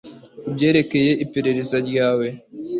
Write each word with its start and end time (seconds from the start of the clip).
Kubyerekeye 0.43 1.11
iperereza 1.25 1.77
ryawe 1.87 2.27